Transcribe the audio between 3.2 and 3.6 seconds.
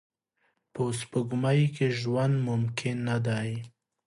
دی